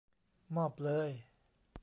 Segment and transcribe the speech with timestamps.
[0.55, 1.11] มอบเลย!